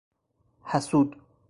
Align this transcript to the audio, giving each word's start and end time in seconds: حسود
حسود 0.71 1.15